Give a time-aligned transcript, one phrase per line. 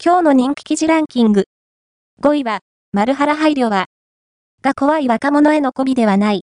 [0.00, 1.46] 今日の人気記事ランキング。
[2.22, 2.60] 5位は、
[2.92, 3.86] マルハラ配慮は、
[4.62, 6.42] が怖い若者への媚びではない。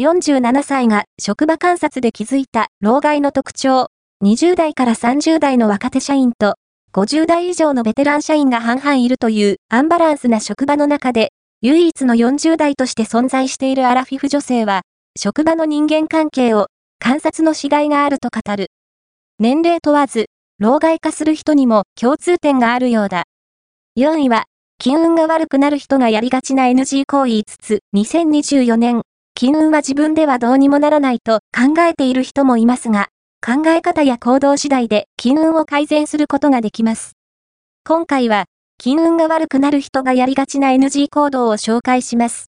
[0.00, 3.86] 47歳が職場観察で気づいた老害の特徴。
[4.24, 6.56] 20代から30代の若手社員と
[6.92, 11.30] 50代以上のベテラン社員が半々いるというアンバランスな職場の中で
[11.60, 14.82] 唯一の40代として存在しているアラフィフ女性は
[15.16, 16.66] 職場の人間関係を
[16.98, 18.70] 観察のしがいがあると語る。
[19.38, 20.26] 年齢問わず
[20.58, 23.24] 老害化する人にも共通点があるようだ。
[23.98, 24.44] 4位は、
[24.78, 29.02] 金運が悪くなる人がやりがちな NG 行為5つ、2024年、
[29.34, 33.08] 金運は自分ではどうにもならないと考えている人もいますが、
[33.44, 37.12] 考え方や行動次第で金運を改善することができます。
[37.84, 38.44] 今回は、
[38.78, 42.46] 金運が悪くなる人がやりがちな NG 行動を紹介します。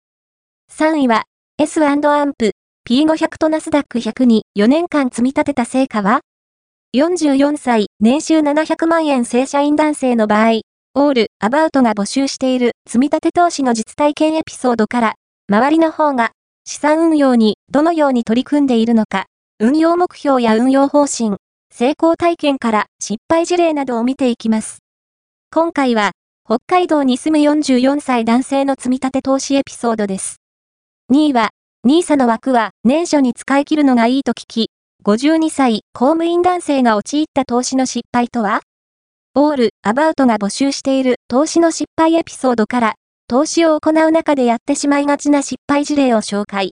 [0.70, 1.24] 3位は、
[1.58, 2.00] S& アン
[2.36, 2.52] プ、
[2.88, 6.20] P500 とナスダック100に4年間積み立てた成果は？
[6.94, 10.60] 44歳、年収700万円正社員男性の場合、
[10.94, 15.14] オール、アバウトが募集している積立投資の実体験エピソードから、
[15.48, 16.32] 周りの方が
[16.66, 19.24] 資産運用にどのように取り組んでいるのか、
[19.58, 21.38] 運用目標や運用方針、
[21.72, 24.80] 成功体験から失敗事例などを見ていきます。
[25.50, 26.10] 今回は、
[26.44, 30.42] 北海道に住む44歳男性の積立投資エピソードです。
[31.10, 31.52] 2位は、
[31.86, 34.68] NISA の枠は年初に使い切るのがいいと聞き、
[35.04, 38.60] 52歳、公務員男性が陥った投資の失敗とは？
[39.34, 42.94] オール、アバウトが募集している投資の失敗エピソードから、
[43.26, 46.70] 投資を行う中でやってしまいがちな失敗事例を紹介。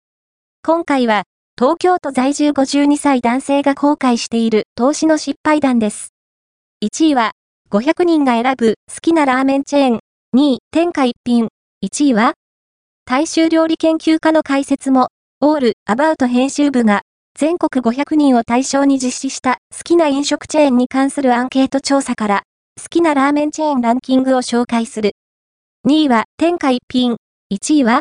[0.62, 1.24] 今回は、
[1.58, 6.10] 東京都在住52歳男性が後悔している投資の失敗談です。
[6.84, 7.32] 1位は、
[7.72, 9.98] 500人が選ぶ好きなラーメンチェーン。
[10.36, 11.48] 2位、天下一品。
[11.84, 12.34] 1位は、
[13.04, 15.08] 大衆料理研究家の解説も、
[15.40, 17.02] オール、アバウト編集部が
[17.38, 22.42] 全国500人を対象に実施した好きな飲食チェーンに関するアンケート調査から、
[22.80, 25.12] 好きなラーメンチェーンランキングを紹介する。
[25.86, 27.16] 2位は天下一品。
[27.52, 28.00] 1位は